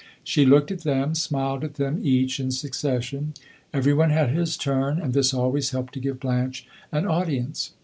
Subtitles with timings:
[0.23, 3.35] She looked at them, smiled at them each, in succession.
[3.71, 7.73] Every one had his turn, and this always helped to give Blanche an audience.